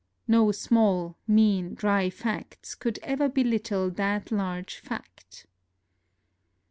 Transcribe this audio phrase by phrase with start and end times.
[0.27, 5.45] No small, mean, dry facts could ever belittle that large fact.